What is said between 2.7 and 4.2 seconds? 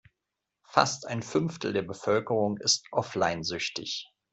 offline-süchtig.